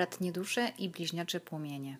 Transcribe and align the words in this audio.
bratnie 0.00 0.32
dusze 0.32 0.72
i 0.78 0.88
bliźniacze 0.88 1.40
płomienie. 1.40 1.98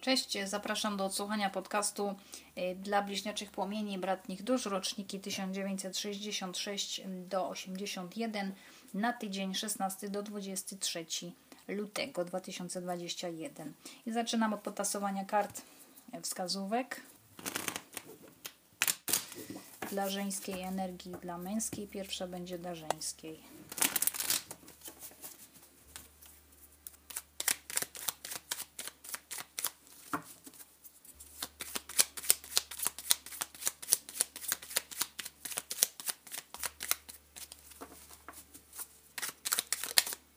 Cześć, 0.00 0.38
zapraszam 0.44 0.96
do 0.96 1.04
odsłuchania 1.04 1.50
podcastu 1.50 2.14
y, 2.58 2.74
dla 2.74 3.02
bliźniaczych 3.02 3.50
płomieni 3.50 3.98
bratnich 3.98 4.42
dusz, 4.42 4.66
roczniki 4.66 5.20
1966 5.20 7.00
do 7.28 7.48
81 7.48 8.54
na 8.94 9.12
tydzień 9.12 9.54
16 9.54 10.08
do 10.08 10.22
23 10.22 11.06
lutego 11.68 12.24
2021. 12.24 13.72
I 14.06 14.12
zaczynam 14.12 14.52
od 14.52 14.60
potasowania 14.60 15.24
kart 15.24 15.62
wskazówek 16.22 17.00
dla 19.90 20.08
żeńskiej 20.08 20.62
energii, 20.62 21.12
dla 21.22 21.38
męskiej. 21.38 21.86
Pierwsza 21.86 22.26
będzie 22.26 22.58
dla 22.58 22.74
żeńskiej. 22.74 23.40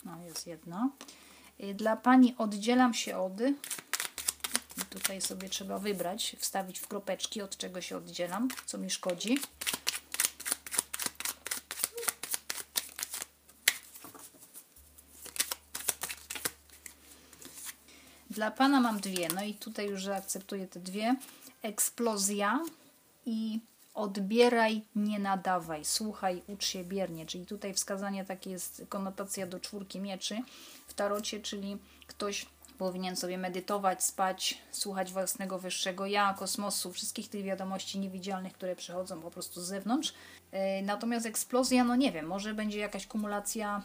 No, 0.06 0.22
jest 0.26 0.48
jedno. 0.48 0.92
Y, 1.64 1.74
dla 1.74 1.96
Pani 1.96 2.36
oddzielam 2.38 2.94
się 2.94 3.18
od. 3.18 3.34
Tutaj 4.92 5.22
sobie 5.22 5.50
trzeba 5.50 5.80
wybrać, 5.80 6.36
wstawić 6.40 6.80
w 6.80 6.88
kropeczki, 6.88 7.42
od 7.42 7.58
czego 7.58 7.82
się 7.82 7.98
oddzielam, 7.98 8.48
co 8.66 8.78
mi 8.78 8.90
szkodzi. 8.90 9.38
Dla 18.30 18.52
Pana 18.52 18.82
mam 18.82 19.00
dwie, 19.00 19.28
no 19.36 19.44
i 19.44 19.54
tutaj 19.54 19.90
już 19.90 20.04
zaakceptuję 20.04 20.68
te 20.68 20.80
dwie. 20.80 21.16
Eksplozja 21.62 22.60
i 23.26 23.60
odbieraj, 23.94 24.82
nie 24.96 25.20
nadawaj, 25.20 25.86
słuchaj, 25.86 26.42
ucz 26.48 26.66
się 26.66 26.84
biernie. 26.84 27.26
Czyli 27.26 27.46
tutaj 27.46 27.74
wskazanie 27.74 28.26
takie 28.26 28.50
jest 28.50 28.84
konotacja 28.90 29.48
do 29.48 29.60
czwórki 29.60 30.00
mieczy 30.00 30.38
w 30.88 30.94
tarocie, 30.94 31.40
czyli 31.40 31.78
ktoś 32.08 32.46
powinien 32.82 33.16
sobie 33.16 33.38
medytować, 33.38 34.04
spać, 34.04 34.58
słuchać 34.72 35.12
własnego 35.12 35.60
wyższego 35.60 36.06
ja, 36.06 36.36
kosmosu, 36.40 36.92
wszystkich 36.92 37.30
tych 37.30 37.44
wiadomości 37.44 38.00
niewidzialnych, 38.00 38.54
które 38.54 38.76
przychodzą 38.76 39.22
po 39.22 39.32
prostu 39.32 39.62
z 39.62 39.68
zewnątrz. 39.68 40.14
E, 40.52 40.82
natomiast 40.82 41.26
eksplozja, 41.26 41.84
no 41.84 41.96
nie 41.96 42.12
wiem, 42.12 42.26
może 42.26 42.54
będzie 42.54 42.80
jakaś 42.80 43.08
kumulacja 43.08 43.82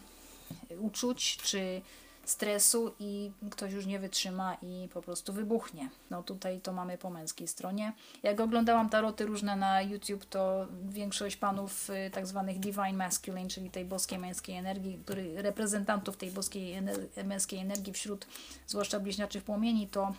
uczuć, 0.80 1.36
czy 1.36 1.82
stresu 2.26 2.94
i 2.98 3.30
ktoś 3.50 3.72
już 3.72 3.86
nie 3.86 3.98
wytrzyma 3.98 4.56
i 4.62 4.88
po 4.94 5.02
prostu 5.02 5.32
wybuchnie. 5.32 5.88
No 6.10 6.22
tutaj 6.22 6.60
to 6.60 6.72
mamy 6.72 6.98
po 6.98 7.10
męskiej 7.10 7.48
stronie. 7.48 7.92
Jak 8.22 8.40
oglądałam 8.40 8.88
taroty 8.88 9.26
różne 9.26 9.56
na 9.56 9.82
YouTube, 9.82 10.24
to 10.24 10.66
większość 10.88 11.36
panów 11.36 11.90
y, 11.90 12.10
tak 12.10 12.26
zwanych 12.26 12.58
divine 12.58 12.92
masculine, 12.92 13.48
czyli 13.48 13.70
tej 13.70 13.84
boskiej 13.84 14.18
męskiej 14.18 14.56
energii, 14.56 14.98
który, 15.04 15.42
reprezentantów 15.42 16.16
tej 16.16 16.30
boskiej 16.30 16.72
ener 16.72 17.00
męskiej 17.24 17.58
energii 17.60 17.92
wśród 17.92 18.26
zwłaszcza 18.66 19.00
bliźniaczych 19.00 19.44
płomieni, 19.44 19.88
to 19.88 20.14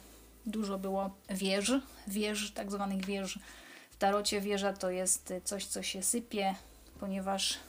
dużo 0.46 0.80
było 0.80 1.10
wież, 1.30 1.72
wież, 2.08 2.52
tak 2.52 2.72
zwanych 2.72 3.06
wież. 3.06 3.40
W 3.92 3.98
tarocie 3.98 4.42
wieża 4.42 4.74
to 4.74 4.90
jest 4.90 5.34
coś, 5.44 5.66
co 5.66 5.84
się 5.84 6.04
sypie, 6.04 6.56
ponieważ 7.00 7.60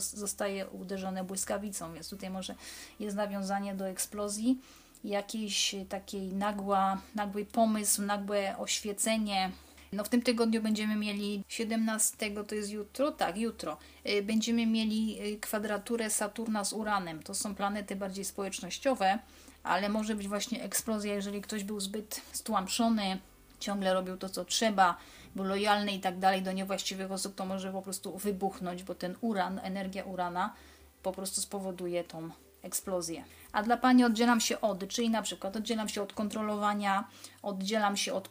zostaje 0.00 0.66
uderzone 0.66 1.24
błyskawicą, 1.24 1.94
więc 1.94 2.08
tutaj 2.08 2.30
może 2.30 2.54
jest 3.00 3.16
nawiązanie 3.16 3.74
do 3.74 3.88
eksplozji, 3.88 4.58
jakiś 5.04 5.74
takiej 5.88 6.34
nagła, 6.34 7.00
nagły 7.14 7.44
pomysł, 7.44 8.02
nagłe 8.02 8.58
oświecenie. 8.58 9.50
No 9.92 10.04
w 10.04 10.08
tym 10.08 10.22
tygodniu 10.22 10.62
będziemy 10.62 10.96
mieli 10.96 11.44
17, 11.48 12.30
to 12.46 12.54
jest 12.54 12.70
jutro, 12.70 13.12
tak, 13.12 13.36
jutro. 13.36 13.76
Y, 14.08 14.22
będziemy 14.22 14.66
mieli 14.66 15.22
y, 15.22 15.40
kwadraturę 15.40 16.10
Saturna 16.10 16.64
z 16.64 16.72
Uranem. 16.72 17.22
To 17.22 17.34
są 17.34 17.54
planety 17.54 17.96
bardziej 17.96 18.24
społecznościowe, 18.24 19.18
ale 19.62 19.88
może 19.88 20.14
być 20.14 20.28
właśnie 20.28 20.62
eksplozja, 20.62 21.14
jeżeli 21.14 21.40
ktoś 21.40 21.64
był 21.64 21.80
zbyt 21.80 22.20
stłamszony, 22.32 23.18
ciągle 23.60 23.94
robił 23.94 24.16
to, 24.16 24.28
co 24.28 24.44
trzeba, 24.44 24.96
był 25.36 25.44
lojalny 25.44 25.92
i 25.92 26.00
tak 26.00 26.18
dalej 26.18 26.42
do 26.42 26.52
niewłaściwych 26.52 27.12
osób, 27.12 27.34
to 27.34 27.46
może 27.46 27.72
po 27.72 27.82
prostu 27.82 28.18
wybuchnąć, 28.18 28.82
bo 28.82 28.94
ten 28.94 29.16
uran, 29.20 29.60
energia 29.62 30.04
urana 30.04 30.54
po 31.02 31.12
prostu 31.12 31.40
spowoduje 31.40 32.04
tą 32.04 32.30
eksplozję. 32.62 33.24
A 33.52 33.62
dla 33.62 33.76
Pani 33.76 34.04
oddzielam 34.04 34.40
się 34.40 34.60
od, 34.60 34.88
czyli 34.88 35.10
na 35.10 35.22
przykład 35.22 35.56
oddzielam 35.56 35.88
się 35.88 36.02
od 36.02 36.12
kontrolowania, 36.12 37.08
oddzielam 37.42 37.96
się 37.96 38.14
od 38.14 38.28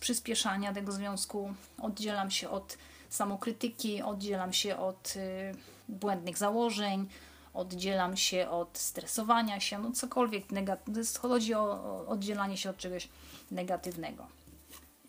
przyspieszania 0.00 0.72
tego 0.72 0.92
związku, 0.92 1.54
oddzielam 1.78 2.30
się 2.30 2.48
od 2.48 2.78
samokrytyki, 3.08 4.02
oddzielam 4.02 4.52
się 4.52 4.76
od 4.76 5.14
y, 5.16 5.54
błędnych 5.88 6.38
założeń, 6.38 7.08
oddzielam 7.54 8.16
się 8.16 8.48
od 8.48 8.78
stresowania 8.78 9.60
się, 9.60 9.78
no 9.78 9.92
cokolwiek 9.92 10.52
negatywnego. 10.52 11.08
Chodzi 11.22 11.54
o 11.54 12.06
oddzielanie 12.08 12.56
się 12.56 12.70
od 12.70 12.76
czegoś 12.76 13.08
negatywnego. 13.50 14.26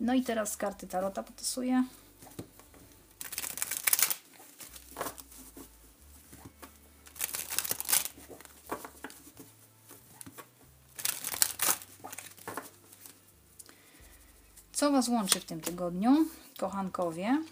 No 0.02 0.14
i 0.14 0.22
teraz 0.22 0.56
karty 0.56 0.86
Tarota 0.86 1.22
potasuję. 1.22 1.84
Co 14.72 14.92
Was 14.92 15.08
łączy 15.08 15.40
w 15.40 15.44
tym 15.44 15.60
tygodniu, 15.60 16.26
kochankowie? 16.58 17.42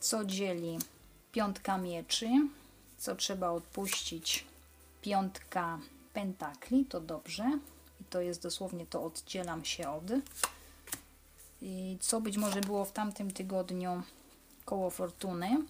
Co 0.00 0.24
dzieli 0.24 0.78
piątka 1.32 1.78
mieczy? 1.78 2.28
Co 2.98 3.16
trzeba 3.16 3.50
odpuścić? 3.50 4.46
Piątka 5.02 5.78
pentakli, 6.12 6.84
to 6.84 7.00
dobrze. 7.00 7.58
I 8.00 8.04
to 8.04 8.20
jest 8.20 8.42
dosłownie 8.42 8.86
to 8.86 9.04
oddzielam 9.04 9.64
się 9.64 9.90
od 9.90 10.04
co 12.00 12.20
być 12.20 12.36
może 12.36 12.60
było 12.60 12.84
w 12.84 12.92
tamtym 12.92 13.30
tygodniu 13.30 14.02
koło 14.64 14.90
fortuny. 14.90 15.64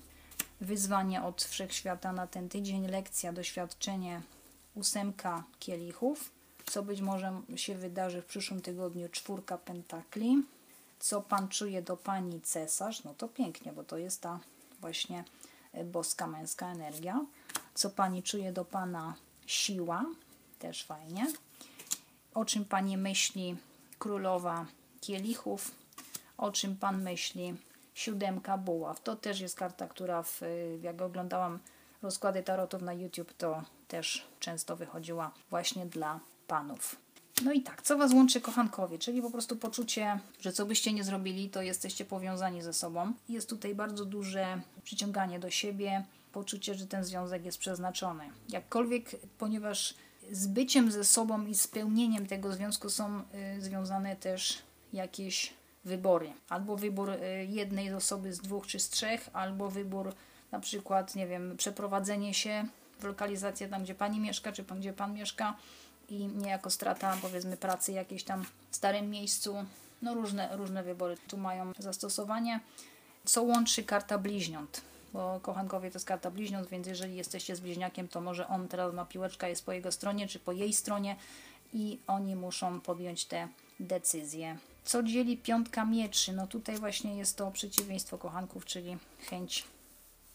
Wyzwanie 0.60 1.22
od 1.22 1.42
wszechświata 1.42 2.12
na 2.12 2.26
ten 2.26 2.48
tydzień, 2.48 2.86
lekcja, 2.86 3.32
doświadczenie, 3.32 4.22
ósemka 4.74 5.44
kielichów. 5.58 6.30
Co 6.66 6.82
być 6.82 7.00
może 7.00 7.42
się 7.56 7.74
wydarzy 7.74 8.22
w 8.22 8.26
przyszłym 8.26 8.60
tygodniu, 8.60 9.08
czwórka 9.08 9.58
pentakli. 9.58 10.42
Co 10.98 11.20
Pan 11.20 11.48
czuje 11.48 11.82
do 11.82 11.96
Pani 11.96 12.40
cesarz? 12.40 13.04
No 13.04 13.14
to 13.14 13.28
pięknie, 13.28 13.72
bo 13.72 13.84
to 13.84 13.98
jest 13.98 14.20
ta 14.20 14.40
właśnie 14.80 15.24
e, 15.72 15.84
boska 15.84 16.26
męska 16.26 16.66
energia. 16.66 17.24
Co 17.74 17.90
Pani 17.90 18.22
czuje 18.22 18.52
do 18.52 18.64
Pana 18.64 19.14
siła? 19.46 20.04
Też 20.58 20.84
fajnie. 20.84 21.32
O 22.34 22.44
czym 22.44 22.64
Pani 22.64 22.96
myśli 22.96 23.56
królowa 23.98 24.66
kielichów? 25.00 25.81
O 26.42 26.52
czym 26.52 26.76
Pan 26.76 27.02
myśli. 27.02 27.54
Siódemka 27.94 28.58
buław. 28.58 29.02
To 29.02 29.16
też 29.16 29.40
jest 29.40 29.56
karta, 29.56 29.88
która 29.88 30.22
w, 30.22 30.40
jak 30.80 31.02
oglądałam 31.02 31.58
rozkłady 32.02 32.42
tarotów 32.42 32.82
na 32.82 32.92
YouTube, 32.92 33.32
to 33.32 33.62
też 33.88 34.26
często 34.40 34.76
wychodziła 34.76 35.30
właśnie 35.50 35.86
dla 35.86 36.20
Panów. 36.46 36.96
No 37.44 37.52
i 37.52 37.62
tak, 37.62 37.82
co 37.82 37.98
Was 37.98 38.12
łączy 38.12 38.40
kochankowie? 38.40 38.98
Czyli 38.98 39.22
po 39.22 39.30
prostu 39.30 39.56
poczucie, 39.56 40.18
że 40.40 40.52
co 40.52 40.66
byście 40.66 40.92
nie 40.92 41.04
zrobili, 41.04 41.50
to 41.50 41.62
jesteście 41.62 42.04
powiązani 42.04 42.62
ze 42.62 42.72
sobą. 42.72 43.12
Jest 43.28 43.48
tutaj 43.48 43.74
bardzo 43.74 44.04
duże 44.04 44.60
przyciąganie 44.84 45.38
do 45.38 45.50
siebie, 45.50 46.04
poczucie, 46.32 46.74
że 46.74 46.86
ten 46.86 47.04
związek 47.04 47.44
jest 47.44 47.58
przeznaczony. 47.58 48.24
Jakkolwiek, 48.48 49.10
ponieważ 49.38 49.94
z 50.30 50.46
byciem 50.46 50.92
ze 50.92 51.04
sobą 51.04 51.46
i 51.46 51.54
spełnieniem 51.54 52.26
tego 52.26 52.52
związku 52.52 52.90
są 52.90 53.22
y, 53.58 53.62
związane 53.62 54.16
też 54.16 54.58
jakieś 54.92 55.61
wybory. 55.84 56.32
Albo 56.48 56.76
wybór 56.76 57.10
y, 57.10 57.46
jednej 57.48 57.94
osoby 57.94 58.32
z 58.32 58.38
dwóch 58.38 58.66
czy 58.66 58.78
z 58.78 58.88
trzech, 58.88 59.28
albo 59.32 59.70
wybór 59.70 60.14
na 60.52 60.60
przykład, 60.60 61.14
nie 61.14 61.26
wiem, 61.26 61.56
przeprowadzenie 61.56 62.34
się 62.34 62.64
w 63.00 63.04
lokalizację 63.04 63.68
tam, 63.68 63.82
gdzie 63.82 63.94
pani 63.94 64.20
mieszka, 64.20 64.52
czy 64.52 64.64
tam, 64.64 64.80
gdzie 64.80 64.92
pan 64.92 65.14
mieszka 65.14 65.56
i 66.08 66.26
niejako 66.26 66.70
strata, 66.70 67.16
powiedzmy, 67.22 67.56
pracy 67.56 67.92
jakiejś 67.92 68.24
tam 68.24 68.44
w 68.70 68.76
starym 68.76 69.10
miejscu. 69.10 69.64
No 70.02 70.14
różne, 70.14 70.56
różne 70.56 70.82
wybory 70.82 71.16
tu 71.28 71.36
mają 71.36 71.72
zastosowanie. 71.78 72.60
Co 73.24 73.42
łączy 73.42 73.84
karta 73.84 74.18
bliźniąt? 74.18 74.80
Bo 75.12 75.40
kochankowie 75.42 75.90
to 75.90 75.96
jest 75.96 76.06
karta 76.06 76.30
bliźniąt, 76.30 76.68
więc 76.68 76.86
jeżeli 76.86 77.16
jesteście 77.16 77.56
z 77.56 77.60
bliźniakiem, 77.60 78.08
to 78.08 78.20
może 78.20 78.48
on 78.48 78.68
teraz 78.68 78.94
ma 78.94 79.04
piłeczka 79.04 79.48
jest 79.48 79.66
po 79.66 79.72
jego 79.72 79.92
stronie, 79.92 80.28
czy 80.28 80.38
po 80.38 80.52
jej 80.52 80.72
stronie 80.72 81.16
i 81.72 81.98
oni 82.06 82.36
muszą 82.36 82.80
podjąć 82.80 83.24
te 83.24 83.48
decyzje 83.80 84.56
Co 84.84 85.02
dzieli 85.02 85.36
piątka 85.36 85.84
mieczy? 85.84 86.32
No 86.32 86.46
tutaj 86.46 86.78
właśnie 86.78 87.16
jest 87.16 87.36
to 87.36 87.50
przeciwieństwo 87.50 88.18
kochanków, 88.18 88.64
czyli 88.64 88.96
chęć, 89.30 89.64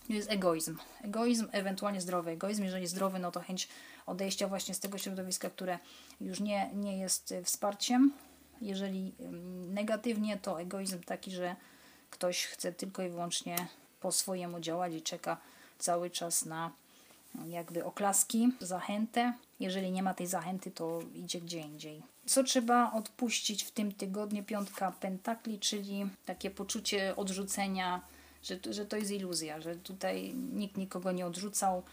jest 0.10 0.32
egoizm. 0.32 0.78
Egoizm, 1.02 1.48
ewentualnie 1.52 2.02
zdrowy 2.02 2.32
egoizm. 2.32 2.64
Jeżeli 2.64 2.88
zdrowy, 2.88 3.20
no 3.20 3.32
to 3.32 3.40
chęć 3.40 3.68
odejścia 4.06 4.48
właśnie 4.48 4.76
z 4.76 4.80
tego 4.80 4.98
środowiska, 4.98 5.50
które 5.50 5.80
już 6.22 6.40
nie, 6.40 6.70
nie 6.74 6.98
jest 6.98 7.34
wsparciem. 7.44 8.14
Jeżeli 8.62 9.14
negatywnie, 9.68 10.38
to 10.38 10.62
egoizm 10.62 11.04
taki, 11.04 11.32
że 11.32 11.56
ktoś 12.10 12.46
chce 12.46 12.74
tylko 12.74 13.04
i 13.04 13.10
wyłącznie 13.10 13.68
po 14.00 14.12
swojemu 14.12 14.60
działać 14.60 14.94
i 14.94 15.02
czeka 15.02 15.38
cały 15.80 16.10
czas 16.10 16.46
na 16.46 16.72
jakby 17.48 17.86
oklaski, 17.86 18.52
zachętę. 18.60 19.34
Jeżeli 19.60 19.92
nie 19.92 20.04
ma 20.04 20.14
tej 20.14 20.28
zachęty, 20.28 20.72
to 20.72 21.00
idzie 21.16 21.42
gdzie 21.42 21.60
indziej. 21.60 22.02
Co 22.26 22.44
trzeba 22.44 22.92
odpuścić 22.92 23.64
w 23.64 23.72
tym 23.72 23.92
tygodniu? 23.92 24.44
Piątka 24.44 24.92
pentakli, 24.92 25.60
czyli 25.60 26.10
takie 26.26 26.52
poczucie 26.52 27.16
odrzucenia, 27.16 28.02
że, 28.44 28.60
że 28.70 28.86
to 28.86 28.98
jest 28.98 29.12
iluzja, 29.12 29.62
że 29.62 29.76
tutaj 29.76 30.34
nikt 30.34 30.78
nikogo 30.78 31.12
nie 31.12 31.26
odrzucał, 31.26 31.84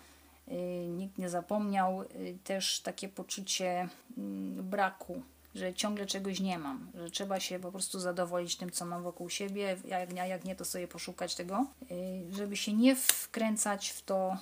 yy, 0.48 0.56
nikt 0.88 1.18
nie 1.18 1.28
zapomniał. 1.28 2.02
Yy, 2.02 2.38
też 2.44 2.80
takie 2.80 3.08
poczucie 3.08 3.88
yy, 4.16 4.62
braku 4.62 5.22
że 5.54 5.74
ciągle 5.74 6.06
czegoś 6.06 6.40
nie 6.40 6.58
mam, 6.58 6.90
że 6.94 7.10
trzeba 7.10 7.40
się 7.40 7.58
po 7.58 7.72
prostu 7.72 8.00
zadowolić 8.00 8.56
tym, 8.56 8.70
co 8.70 8.86
mam 8.86 9.02
wokół 9.02 9.30
siebie, 9.30 9.76
jak, 9.84 10.12
jak 10.12 10.44
nie, 10.44 10.56
to 10.56 10.64
sobie 10.64 10.88
poszukać 10.88 11.34
tego, 11.34 11.66
y, 11.90 12.34
żeby 12.34 12.56
się 12.56 12.72
nie 12.72 12.96
wkręcać 12.96 13.90
w 13.90 14.02
to 14.02 14.36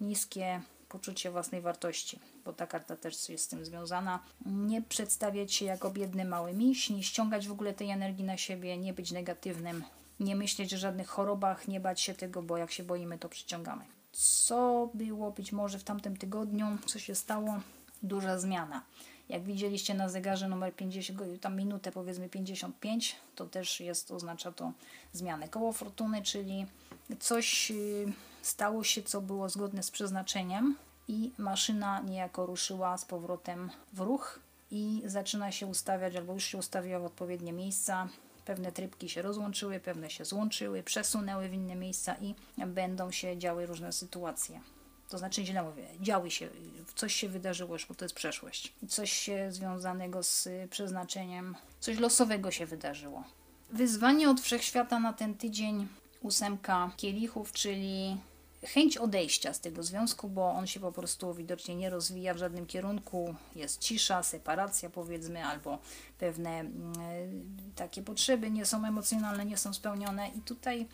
niskie 0.00 0.60
poczucie 0.88 1.30
własnej 1.30 1.60
wartości, 1.60 2.18
bo 2.44 2.52
ta 2.52 2.66
karta 2.66 2.96
też 2.96 3.28
jest 3.28 3.44
z 3.44 3.48
tym 3.48 3.64
związana. 3.64 4.22
Nie 4.46 4.82
przedstawiać 4.82 5.52
się 5.52 5.64
jako 5.64 5.90
biedny 5.90 6.24
mały 6.24 6.52
miś, 6.52 6.90
nie 6.90 7.02
ściągać 7.02 7.48
w 7.48 7.52
ogóle 7.52 7.74
tej 7.74 7.90
energii 7.90 8.24
na 8.24 8.36
siebie, 8.36 8.78
nie 8.78 8.92
być 8.92 9.10
negatywnym, 9.10 9.84
nie 10.20 10.36
myśleć 10.36 10.74
o 10.74 10.78
żadnych 10.78 11.08
chorobach, 11.08 11.68
nie 11.68 11.80
bać 11.80 12.00
się 12.00 12.14
tego, 12.14 12.42
bo 12.42 12.56
jak 12.56 12.72
się 12.72 12.84
boimy, 12.84 13.18
to 13.18 13.28
przyciągamy. 13.28 13.84
Co 14.12 14.90
było 14.94 15.30
być 15.30 15.52
może 15.52 15.78
w 15.78 15.84
tamtym 15.84 16.16
tygodniu, 16.16 16.66
co 16.86 16.98
się 16.98 17.14
stało? 17.14 17.60
Duża 18.02 18.38
zmiana. 18.38 18.82
Jak 19.28 19.42
widzieliście 19.42 19.94
na 19.94 20.08
zegarze 20.08 20.48
numer 20.48 20.74
50, 20.74 21.40
tam 21.40 21.56
minutę 21.56 21.92
powiedzmy 21.92 22.28
55, 22.28 23.16
to 23.34 23.46
też 23.46 23.80
jest, 23.80 24.10
oznacza 24.10 24.52
to 24.52 24.72
zmianę. 25.12 25.48
Koło 25.48 25.72
fortuny, 25.72 26.22
czyli 26.22 26.66
coś 27.20 27.70
y, 27.70 28.12
stało 28.48 28.84
się, 28.84 29.02
co 29.02 29.20
było 29.20 29.48
zgodne 29.48 29.82
z 29.82 29.90
przeznaczeniem 29.90 30.76
i 31.08 31.32
maszyna 31.38 32.00
niejako 32.00 32.46
ruszyła 32.46 32.98
z 32.98 33.04
powrotem 33.04 33.70
w 33.92 34.00
ruch 34.00 34.40
i 34.70 35.02
zaczyna 35.04 35.52
się 35.52 35.66
ustawiać, 35.66 36.16
albo 36.16 36.32
już 36.32 36.44
się 36.44 36.58
ustawiła 36.58 36.98
w 36.98 37.04
odpowiednie 37.04 37.52
miejsca. 37.52 38.08
Pewne 38.44 38.72
trybki 38.72 39.08
się 39.08 39.22
rozłączyły, 39.22 39.80
pewne 39.80 40.10
się 40.10 40.24
złączyły, 40.24 40.82
przesunęły 40.82 41.48
w 41.48 41.54
inne 41.54 41.74
miejsca 41.74 42.16
i 42.20 42.34
będą 42.66 43.10
się 43.10 43.38
działy 43.38 43.66
różne 43.66 43.92
sytuacje. 43.92 44.60
To 45.08 45.18
znaczy, 45.18 45.44
źle 45.44 45.62
mówię, 45.62 45.84
działy 46.00 46.30
się, 46.30 46.48
coś 46.94 47.14
się 47.14 47.28
wydarzyło 47.28 47.74
już, 47.74 47.86
bo 47.86 47.94
to 47.94 48.04
jest 48.04 48.14
przeszłość. 48.14 48.72
Coś 48.88 49.12
się 49.12 49.52
związanego 49.52 50.22
z 50.22 50.48
przeznaczeniem, 50.70 51.56
coś 51.80 51.98
losowego 51.98 52.50
się 52.50 52.66
wydarzyło. 52.66 53.24
Wyzwanie 53.70 54.30
od 54.30 54.40
wszechświata 54.40 55.00
na 55.00 55.12
ten 55.12 55.34
tydzień, 55.34 55.88
ósemka 56.20 56.90
kielichów, 56.96 57.52
czyli 57.52 58.16
chęć 58.64 58.96
odejścia 58.96 59.54
z 59.54 59.60
tego 59.60 59.82
związku, 59.82 60.28
bo 60.28 60.50
on 60.50 60.66
się 60.66 60.80
po 60.80 60.92
prostu 60.92 61.34
widocznie 61.34 61.76
nie 61.76 61.90
rozwija 61.90 62.34
w 62.34 62.38
żadnym 62.38 62.66
kierunku. 62.66 63.34
Jest 63.54 63.80
cisza, 63.80 64.22
separacja 64.22 64.90
powiedzmy, 64.90 65.44
albo 65.44 65.78
pewne 66.18 66.50
mm, 66.50 66.92
takie 67.76 68.02
potrzeby 68.02 68.50
nie 68.50 68.66
są 68.66 68.86
emocjonalne, 68.86 69.44
nie 69.44 69.56
są 69.56 69.74
spełnione 69.74 70.28
i 70.28 70.40
tutaj 70.40 70.86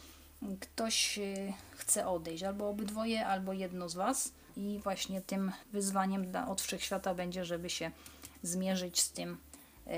ktoś 0.61 1.19
y, 1.19 1.53
chce 1.71 2.09
odejść, 2.09 2.43
albo 2.43 2.69
obydwoje, 2.69 3.27
albo 3.27 3.53
jedno 3.53 3.89
z 3.89 3.95
Was. 3.95 4.33
I 4.57 4.81
właśnie 4.83 5.21
tym 5.21 5.53
wyzwaniem 5.73 6.31
dla, 6.31 6.49
od 6.49 6.63
wszechświata 6.63 7.15
będzie, 7.15 7.45
żeby 7.45 7.71
się 7.71 7.91
zmierzyć 8.43 9.01
z 9.01 9.11
tym, 9.11 9.39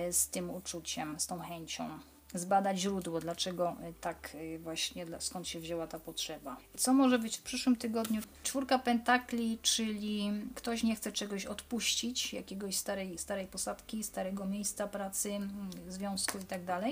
y, 0.09 0.13
z 0.13 0.29
tym 0.29 0.51
uczuciem, 0.51 1.21
z 1.21 1.27
tą 1.27 1.41
chęcią. 1.41 1.99
Zbadać 2.35 2.79
źródło, 2.79 3.21
dlaczego 3.21 3.77
y, 3.91 3.95
tak 4.01 4.37
właśnie, 4.59 5.07
skąd 5.19 5.49
się 5.49 5.61
wzięła 5.61 5.87
ta 5.87 5.99
potrzeba. 5.99 6.57
Co 6.77 6.95
może 6.95 7.19
być 7.19 7.37
w 7.37 7.43
przyszłym 7.43 7.77
tygodniu? 7.77 8.23
Czwórka 8.43 8.79
pentakli, 8.79 9.59
czyli 9.63 10.31
ktoś 10.55 10.83
nie 10.83 10.97
chce 10.97 11.13
czegoś 11.13 11.47
odpuścić, 11.47 12.33
jakiegoś 12.33 12.77
starej, 12.77 13.19
starej 13.19 13.47
posadki, 13.47 14.05
starego 14.05 14.47
miejsca 14.47 14.87
pracy, 14.87 15.31
mm, 15.31 15.71
związku 15.89 16.39
itd 16.39 16.67
tak 16.67 16.83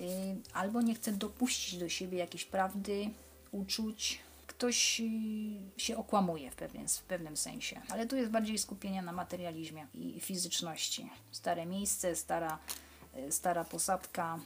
Y, 0.00 0.36
albo 0.52 0.82
nie 0.82 0.94
chce 0.94 1.12
dopuścić 1.12 1.78
do 1.78 1.88
siebie 1.88 2.18
jakiejś 2.18 2.44
prawdy, 2.44 3.10
uczuć. 3.52 4.18
Ktoś 4.46 5.02
się 5.76 5.96
okłamuje 5.96 6.50
w 6.50 6.54
pewnym, 6.54 6.88
w 6.88 7.02
pewnym 7.02 7.36
sensie, 7.36 7.80
ale 7.88 8.06
tu 8.06 8.16
jest 8.16 8.30
bardziej 8.30 8.58
skupienie 8.58 9.02
na 9.02 9.12
materializmie 9.12 9.86
i 9.94 10.20
fizyczności. 10.20 11.10
Stare 11.30 11.66
miejsce, 11.66 12.16
stara, 12.16 12.58
stara 13.30 13.64
posadka. 13.64 14.38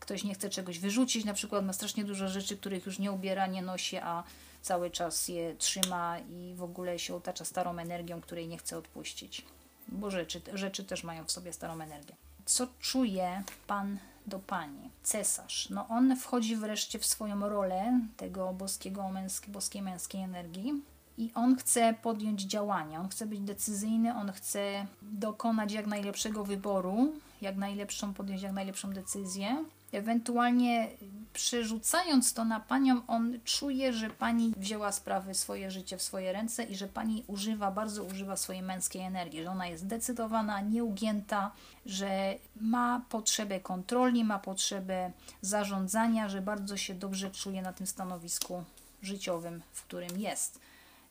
Ktoś 0.00 0.24
nie 0.24 0.34
chce 0.34 0.50
czegoś 0.50 0.78
wyrzucić, 0.78 1.24
na 1.24 1.34
przykład 1.34 1.64
ma 1.64 1.72
strasznie 1.72 2.04
dużo 2.04 2.28
rzeczy, 2.28 2.56
których 2.56 2.86
już 2.86 2.98
nie 2.98 3.12
ubiera, 3.12 3.46
nie 3.46 3.62
nosi, 3.62 3.96
a 3.96 4.24
cały 4.62 4.90
czas 4.90 5.28
je 5.28 5.54
trzyma 5.54 6.18
i 6.18 6.54
w 6.54 6.62
ogóle 6.62 6.98
się 6.98 7.14
otacza 7.14 7.44
starą 7.44 7.78
energią, 7.78 8.20
której 8.20 8.48
nie 8.48 8.58
chce 8.58 8.78
odpuścić. 8.78 9.44
Bo 9.88 10.10
rzeczy, 10.10 10.40
rzeczy 10.54 10.84
też 10.84 11.04
mają 11.04 11.24
w 11.24 11.32
sobie 11.32 11.52
starą 11.52 11.80
energię. 11.80 12.16
Co 12.44 12.66
czuje 12.80 13.42
Pan 13.66 13.98
do 14.26 14.38
Pani, 14.38 14.90
cesarz. 15.02 15.70
No 15.70 15.86
on 15.88 16.16
wchodzi 16.16 16.56
wreszcie 16.56 16.98
w 16.98 17.06
swoją 17.06 17.48
rolę 17.48 18.00
tego 18.16 18.52
boskiego, 18.52 19.08
męski, 19.08 19.50
boskiej 19.50 19.82
męskiej 19.82 20.22
energii 20.22 20.82
i 21.18 21.30
on 21.34 21.56
chce 21.56 21.94
podjąć 22.02 22.42
działania, 22.42 23.00
on 23.00 23.08
chce 23.08 23.26
być 23.26 23.40
decyzyjny, 23.40 24.14
on 24.14 24.32
chce 24.32 24.86
dokonać 25.02 25.72
jak 25.72 25.86
najlepszego 25.86 26.44
wyboru, 26.44 27.12
jak 27.42 27.56
najlepszą, 27.56 28.14
podjąć 28.14 28.42
jak 28.42 28.52
najlepszą 28.52 28.90
decyzję 28.90 29.64
Ewentualnie 29.92 30.88
przerzucając 31.32 32.34
to 32.34 32.44
na 32.44 32.60
panią, 32.60 33.06
on 33.06 33.38
czuje, 33.44 33.92
że 33.92 34.10
pani 34.10 34.52
wzięła 34.56 34.92
sprawy, 34.92 35.34
swoje 35.34 35.70
życie 35.70 35.96
w 35.96 36.02
swoje 36.02 36.32
ręce 36.32 36.64
i 36.64 36.76
że 36.76 36.86
pani 36.86 37.24
używa, 37.26 37.70
bardzo 37.70 38.04
używa 38.04 38.36
swojej 38.36 38.62
męskiej 38.62 39.02
energii, 39.02 39.42
że 39.42 39.50
ona 39.50 39.66
jest 39.66 39.82
zdecydowana, 39.82 40.60
nieugięta, 40.60 41.52
że 41.86 42.34
ma 42.60 43.02
potrzebę 43.08 43.60
kontroli, 43.60 44.24
ma 44.24 44.38
potrzebę 44.38 45.12
zarządzania, 45.42 46.28
że 46.28 46.42
bardzo 46.42 46.76
się 46.76 46.94
dobrze 46.94 47.30
czuje 47.30 47.62
na 47.62 47.72
tym 47.72 47.86
stanowisku 47.86 48.64
życiowym, 49.02 49.62
w 49.72 49.82
którym 49.82 50.20
jest. 50.20 50.60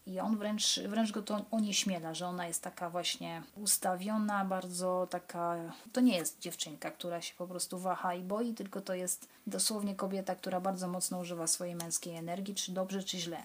I 0.06 0.20
on 0.20 0.38
wręcz, 0.38 0.80
wręcz 0.80 1.12
go 1.12 1.22
to 1.22 1.46
onieśmiela, 1.52 2.14
że 2.14 2.28
ona 2.28 2.48
jest 2.48 2.64
taka 2.64 2.90
właśnie 2.90 3.44
ustawiona, 3.56 4.46
bardzo 4.46 5.08
taka. 5.10 5.74
To 5.94 6.02
nie 6.02 6.18
jest 6.18 6.40
dziewczynka, 6.40 6.92
która 6.92 7.22
się 7.22 7.34
po 7.38 7.48
prostu 7.48 7.80
waha 7.80 8.14
i 8.14 8.24
boi, 8.24 8.54
tylko 8.54 8.82
to 8.82 8.94
jest 8.94 9.28
dosłownie 9.48 9.96
kobieta, 9.96 10.36
która 10.36 10.62
bardzo 10.62 10.88
mocno 10.88 11.20
używa 11.20 11.48
swojej 11.48 11.76
męskiej 11.76 12.16
energii, 12.16 12.56
czy 12.56 12.72
dobrze, 12.72 13.04
czy 13.04 13.18
źle. 13.18 13.38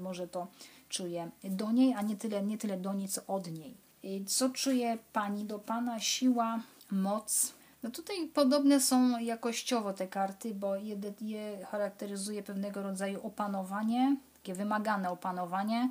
Może 0.00 0.28
to 0.28 0.46
czuje 0.88 1.30
do 1.44 1.72
niej, 1.72 1.94
a 1.94 2.02
nie 2.02 2.16
tyle, 2.16 2.42
nie 2.42 2.58
tyle 2.58 2.76
do 2.76 2.94
niej, 2.94 3.08
co 3.08 3.26
od 3.26 3.50
niej. 3.50 3.74
Co 4.26 4.50
czuje 4.50 4.98
pani 5.12 5.44
do 5.44 5.58
pana? 5.58 6.00
Siła, 6.00 6.60
moc. 6.90 7.54
No 7.82 7.90
tutaj 7.90 8.28
podobne 8.34 8.80
są 8.80 9.18
jakościowo 9.18 9.92
te 9.92 10.08
karty, 10.08 10.54
bo 10.54 10.76
je, 10.76 10.96
je 11.20 11.66
charakteryzuje 11.66 12.42
pewnego 12.42 12.82
rodzaju 12.82 13.26
opanowanie, 13.26 14.16
takie 14.48 14.58
wymagane 14.58 15.10
opanowanie 15.10 15.90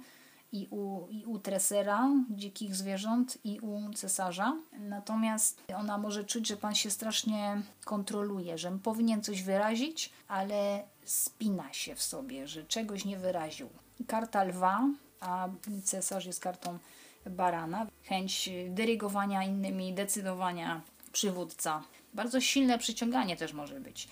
i 0.52 0.68
u, 0.72 1.08
i 1.10 1.26
u 1.26 1.40
tresera 1.40 2.10
dzikich 2.30 2.76
zwierząt, 2.76 3.38
i 3.44 3.60
u 3.60 3.94
cesarza. 3.94 4.58
Natomiast 4.80 5.62
ona 5.76 5.98
może 5.98 6.24
czuć, 6.24 6.48
że 6.48 6.58
pan 6.58 6.76
się 6.76 6.92
strasznie 6.92 7.62
kontroluje, 7.86 8.58
że 8.58 8.80
powinien 8.84 9.24
coś 9.24 9.44
wyrazić, 9.44 10.10
ale 10.28 10.84
spina 11.06 11.74
się 11.74 11.96
w 11.96 12.02
sobie, 12.02 12.48
że 12.48 12.64
czegoś 12.64 13.06
nie 13.06 13.18
wyraził. 13.18 13.70
Karta 14.08 14.44
lwa, 14.44 14.90
a 15.20 15.50
cesarz 15.84 16.26
jest 16.26 16.40
kartą 16.40 16.80
barana. 17.26 17.88
Chęć 18.04 18.50
dyrygowania 18.70 19.44
innymi, 19.44 19.94
decydowania, 19.94 20.82
przywódca. 21.12 21.84
Bardzo 22.14 22.42
silne 22.42 22.78
przyciąganie 22.78 23.38
też 23.38 23.54
może 23.54 23.80
być 23.80 24.08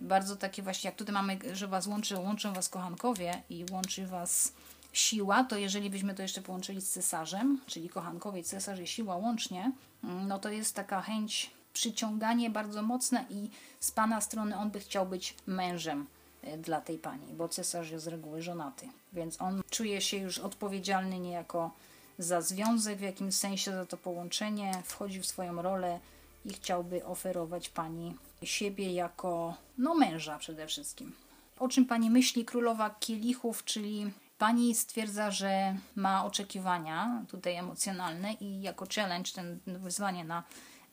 bardzo 0.00 0.36
takie 0.36 0.62
właśnie, 0.62 0.88
jak 0.88 0.96
tutaj 0.96 1.12
mamy, 1.12 1.38
że 1.52 1.68
Was 1.68 1.86
łączy, 1.86 2.16
łączą 2.16 2.52
Was 2.52 2.68
kochankowie 2.68 3.42
i 3.50 3.64
łączy 3.70 4.06
Was 4.06 4.52
siła, 4.92 5.44
to 5.44 5.56
jeżeli 5.56 5.90
byśmy 5.90 6.14
to 6.14 6.22
jeszcze 6.22 6.42
połączyli 6.42 6.80
z 6.80 6.90
cesarzem, 6.90 7.60
czyli 7.66 7.88
kochankowie, 7.88 8.42
cesarz 8.42 8.80
i 8.80 8.86
siła 8.86 9.16
łącznie, 9.16 9.72
mm, 10.04 10.28
no 10.28 10.38
to 10.38 10.48
jest 10.48 10.74
taka 10.74 11.02
chęć, 11.02 11.50
przyciąganie 11.72 12.50
bardzo 12.50 12.82
mocne 12.82 13.24
i 13.30 13.50
z 13.80 13.90
Pana 13.90 14.20
strony 14.20 14.56
on 14.56 14.70
by 14.70 14.80
chciał 14.80 15.06
być 15.06 15.34
mężem 15.46 16.06
e, 16.42 16.58
dla 16.58 16.80
tej 16.80 16.98
pani, 16.98 17.32
bo 17.32 17.48
cesarz 17.48 17.90
jest 17.90 18.04
z 18.04 18.08
reguły 18.08 18.42
żonaty, 18.42 18.88
więc 19.12 19.42
on 19.42 19.62
czuje 19.70 20.00
się 20.00 20.16
już 20.16 20.38
odpowiedzialny 20.38 21.18
niejako 21.18 21.70
za 22.18 22.40
związek 22.40 22.98
w 22.98 23.02
jakimś 23.02 23.34
sensie, 23.34 23.72
za 23.72 23.86
to 23.86 23.96
połączenie, 23.96 24.82
wchodzi 24.84 25.20
w 25.20 25.26
swoją 25.26 25.62
rolę 25.62 26.00
i 26.46 26.52
chciałby 26.52 27.04
oferować 27.04 27.68
pani 27.68 28.14
siebie 28.42 28.92
jako 28.92 29.54
no 29.78 29.94
męża 29.94 30.38
przede 30.38 30.66
wszystkim. 30.66 31.12
O 31.58 31.68
czym 31.68 31.84
pani 31.84 32.10
myśli 32.10 32.44
królowa 32.44 32.90
kielichów, 32.90 33.64
czyli 33.64 34.12
pani 34.38 34.74
stwierdza, 34.74 35.30
że 35.30 35.76
ma 35.96 36.24
oczekiwania 36.24 37.24
tutaj 37.28 37.54
emocjonalne 37.54 38.32
i 38.32 38.62
jako 38.62 38.86
challenge, 38.94 39.30
ten 39.34 39.58
wyzwanie 39.66 40.24
na 40.24 40.42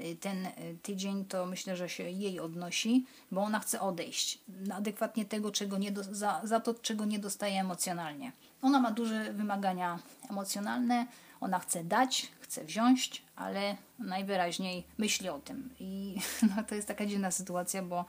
y, 0.02 0.16
ten 0.16 0.46
y, 0.46 0.52
tydzień, 0.82 1.26
to 1.26 1.46
myślę, 1.46 1.78
że 1.78 1.90
się 1.90 2.04
jej 2.04 2.40
odnosi, 2.40 3.06
bo 3.32 3.42
ona 3.42 3.60
chce 3.60 3.82
odejść 3.82 4.40
adekwatnie 4.74 5.26
tego, 5.26 5.52
czego 5.52 5.78
nie 5.78 5.92
do, 5.92 6.04
za, 6.04 6.42
za 6.44 6.60
to, 6.60 6.74
czego 6.74 7.06
nie 7.06 7.20
dostaje 7.20 7.60
emocjonalnie. 7.60 8.32
Ona 8.62 8.80
ma 8.80 8.92
duże 8.92 9.34
wymagania 9.34 10.00
emocjonalne, 10.30 11.08
ona 11.42 11.60
chce 11.60 11.84
dać, 11.84 12.32
chce 12.40 12.66
wziąć, 12.66 13.23
ale 13.36 13.78
najwyraźniej 14.00 14.84
myśli 14.98 15.30
o 15.30 15.40
tym. 15.40 15.70
I 15.80 16.16
no, 16.56 16.64
to 16.64 16.76
jest 16.76 16.88
taka 16.88 17.06
dziwna 17.06 17.32
sytuacja, 17.32 17.84
bo 17.84 18.06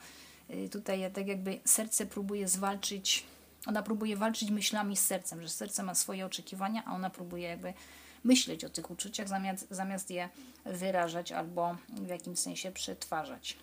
y, 0.49 0.69
tutaj 0.69 1.11
tak 1.13 1.27
jakby 1.27 1.59
serce 1.65 2.05
próbuje 2.05 2.47
zwalczyć, 2.47 3.23
ona 3.65 3.83
próbuje 3.83 4.17
walczyć 4.17 4.51
myślami 4.51 4.97
z 4.97 5.05
sercem, 5.05 5.41
że 5.41 5.49
serce 5.49 5.83
ma 5.83 5.95
swoje 5.95 6.25
oczekiwania, 6.25 6.83
a 6.85 6.95
ona 6.95 7.09
próbuje 7.09 7.47
jakby 7.47 7.73
myśleć 8.23 8.65
o 8.65 8.69
tych 8.69 8.91
uczuciach 8.91 9.27
zamiast, 9.27 9.67
zamiast 9.71 10.11
je 10.11 10.29
wyrażać 10.65 11.31
albo 11.31 11.75
w 11.89 12.07
jakimś 12.07 12.39
sensie 12.39 12.71
przetwarzać. 12.71 13.57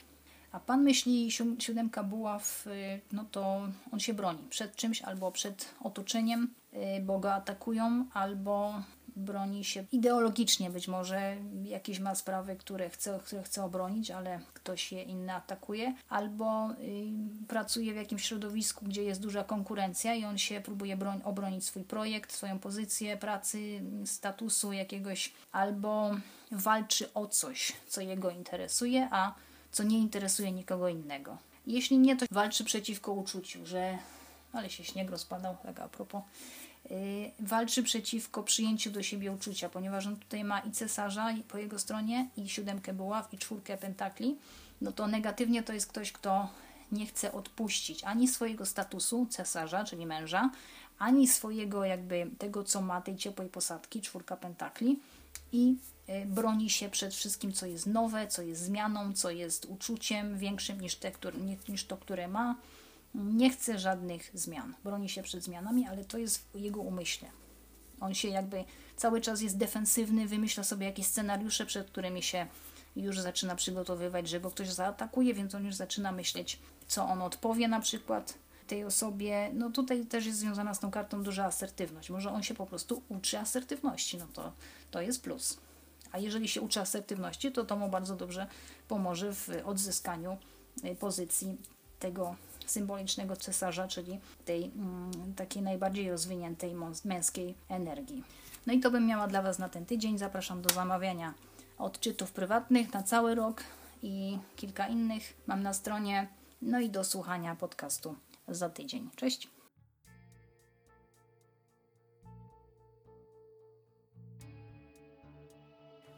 A 0.52 0.60
pan 0.60 0.82
myśli, 0.82 1.28
siódemka 1.58 2.02
buław, 2.02 2.66
y, 2.66 3.00
no 3.12 3.24
to 3.24 3.68
on 3.92 4.00
się 4.00 4.14
broni 4.14 4.48
przed 4.50 4.76
czymś 4.76 5.02
albo 5.02 5.32
przed 5.32 5.74
otoczeniem, 5.80 6.54
y, 6.74 7.02
bo 7.02 7.18
go 7.18 7.34
atakują, 7.34 8.06
albo 8.12 8.82
broni 9.16 9.64
się 9.64 9.84
ideologicznie 9.92 10.70
być 10.70 10.88
może, 10.88 11.36
jakieś 11.64 12.00
ma 12.00 12.14
sprawy, 12.14 12.56
które 12.56 12.90
chce, 12.90 13.20
które 13.24 13.42
chce 13.42 13.64
obronić, 13.64 14.10
ale 14.10 14.40
ktoś 14.54 14.92
je 14.92 15.02
inny 15.02 15.34
atakuje, 15.34 15.94
albo 16.08 16.70
y, 16.70 17.46
pracuje 17.48 17.92
w 17.92 17.96
jakimś 17.96 18.24
środowisku, 18.24 18.84
gdzie 18.84 19.02
jest 19.02 19.20
duża 19.20 19.44
konkurencja 19.44 20.14
i 20.14 20.24
on 20.24 20.38
się 20.38 20.60
próbuje 20.60 20.96
broń, 20.96 21.20
obronić 21.24 21.64
swój 21.64 21.84
projekt, 21.84 22.32
swoją 22.32 22.58
pozycję 22.58 23.16
pracy, 23.16 23.82
statusu 24.04 24.72
jakiegoś, 24.72 25.32
albo 25.52 26.10
walczy 26.50 27.12
o 27.14 27.26
coś, 27.26 27.72
co 27.88 28.00
jego 28.00 28.30
interesuje, 28.30 29.08
a 29.10 29.34
co 29.72 29.82
nie 29.82 29.98
interesuje 29.98 30.52
nikogo 30.52 30.88
innego. 30.88 31.36
Jeśli 31.66 31.98
nie, 31.98 32.16
to 32.16 32.26
walczy 32.30 32.64
przeciwko 32.64 33.12
uczuciu, 33.12 33.66
że 33.66 33.98
ale 34.52 34.70
się 34.70 34.84
śnieg 34.84 35.10
rozpadał, 35.10 35.56
tak 35.62 35.80
a 35.80 35.88
propos, 35.88 36.22
walczy 37.40 37.82
przeciwko 37.82 38.42
przyjęciu 38.42 38.90
do 38.90 39.02
siebie 39.02 39.32
uczucia, 39.32 39.68
ponieważ 39.68 40.06
on 40.06 40.16
tutaj 40.16 40.44
ma 40.44 40.60
i 40.60 40.70
cesarza 40.70 41.34
po 41.48 41.58
jego 41.58 41.78
stronie, 41.78 42.28
i 42.36 42.48
siódemkę 42.48 42.92
buław, 42.92 43.34
i 43.34 43.38
czwórkę 43.38 43.76
pentakli, 43.76 44.36
no 44.80 44.92
to 44.92 45.06
negatywnie 45.06 45.62
to 45.62 45.72
jest 45.72 45.86
ktoś, 45.86 46.12
kto 46.12 46.48
nie 46.92 47.06
chce 47.06 47.32
odpuścić 47.32 48.04
ani 48.04 48.28
swojego 48.28 48.66
statusu 48.66 49.26
cesarza, 49.30 49.84
czyli 49.84 50.06
męża, 50.06 50.50
ani 50.98 51.28
swojego 51.28 51.84
jakby 51.84 52.30
tego, 52.38 52.64
co 52.64 52.80
ma, 52.80 53.00
tej 53.00 53.16
ciepłej 53.16 53.48
posadki, 53.48 54.00
czwórka 54.00 54.36
pentakli 54.36 55.00
i 55.52 55.76
y, 56.08 56.26
broni 56.26 56.70
się 56.70 56.88
przed 56.88 57.14
wszystkim, 57.14 57.52
co 57.52 57.66
jest 57.66 57.86
nowe, 57.86 58.26
co 58.26 58.42
jest 58.42 58.62
zmianą, 58.62 59.12
co 59.12 59.30
jest 59.30 59.64
uczuciem 59.64 60.38
większym 60.38 60.80
niż, 60.80 60.94
te, 60.94 61.12
które, 61.12 61.38
niż 61.68 61.84
to, 61.84 61.96
które 61.96 62.28
ma 62.28 62.56
nie 63.14 63.50
chce 63.50 63.78
żadnych 63.78 64.30
zmian. 64.34 64.74
Broni 64.84 65.08
się 65.08 65.22
przed 65.22 65.44
zmianami, 65.44 65.86
ale 65.86 66.04
to 66.04 66.18
jest 66.18 66.44
w 66.54 66.60
jego 66.60 66.80
umyśle. 66.80 67.28
On 68.00 68.14
się 68.14 68.28
jakby 68.28 68.64
cały 68.96 69.20
czas 69.20 69.40
jest 69.40 69.56
defensywny, 69.56 70.26
wymyśla 70.28 70.64
sobie 70.64 70.86
jakieś 70.86 71.06
scenariusze, 71.06 71.66
przed 71.66 71.86
którymi 71.90 72.22
się 72.22 72.46
już 72.96 73.20
zaczyna 73.20 73.56
przygotowywać, 73.56 74.28
że 74.28 74.40
go 74.40 74.50
ktoś 74.50 74.70
zaatakuje, 74.72 75.34
więc 75.34 75.54
on 75.54 75.64
już 75.64 75.74
zaczyna 75.74 76.12
myśleć, 76.12 76.58
co 76.86 77.04
on 77.04 77.22
odpowie 77.22 77.68
na 77.68 77.80
przykład 77.80 78.34
tej 78.66 78.84
osobie. 78.84 79.50
No 79.54 79.70
tutaj 79.70 80.06
też 80.06 80.26
jest 80.26 80.38
związana 80.38 80.74
z 80.74 80.80
tą 80.80 80.90
kartą 80.90 81.22
duża 81.22 81.44
asertywność. 81.44 82.10
Może 82.10 82.30
on 82.30 82.42
się 82.42 82.54
po 82.54 82.66
prostu 82.66 83.02
uczy 83.08 83.38
asertywności, 83.38 84.18
no 84.18 84.26
to, 84.32 84.52
to 84.90 85.00
jest 85.00 85.22
plus. 85.22 85.58
A 86.12 86.18
jeżeli 86.18 86.48
się 86.48 86.60
uczy 86.60 86.80
asertywności, 86.80 87.52
to 87.52 87.64
to 87.64 87.76
mu 87.76 87.88
bardzo 87.88 88.16
dobrze 88.16 88.46
pomoże 88.88 89.32
w 89.34 89.48
odzyskaniu 89.64 90.38
y, 90.84 90.94
pozycji 90.94 91.56
tego 91.98 92.36
symbolicznego 92.72 93.36
cesarza, 93.36 93.88
czyli 93.88 94.20
tej 94.44 94.64
mm, 94.64 95.34
takiej 95.36 95.62
najbardziej 95.62 96.10
rozwiniętej 96.10 96.74
męskiej 97.04 97.54
energii. 97.68 98.24
No 98.66 98.72
i 98.72 98.80
to 98.80 98.90
bym 98.90 99.06
miała 99.06 99.26
dla 99.26 99.42
Was 99.42 99.58
na 99.58 99.68
ten 99.68 99.86
tydzień. 99.86 100.18
Zapraszam 100.18 100.62
do 100.62 100.74
zamawiania 100.74 101.34
odczytów 101.78 102.32
prywatnych 102.32 102.92
na 102.92 103.02
cały 103.02 103.34
rok 103.34 103.64
i 104.02 104.38
kilka 104.56 104.88
innych 104.88 105.34
mam 105.46 105.62
na 105.62 105.72
stronie. 105.72 106.28
No 106.62 106.80
i 106.80 106.90
do 106.90 107.04
słuchania 107.04 107.56
podcastu 107.56 108.16
za 108.48 108.68
tydzień. 108.68 109.10
Cześć! 109.16 109.48